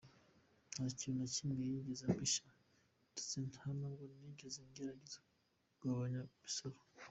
[0.71, 2.45] Nta kintu na kimwe nigeze mpisha,
[3.09, 5.19] ndetse nta n’ubwo nigeze ngerageza
[5.73, 6.77] kugabanya imisoro.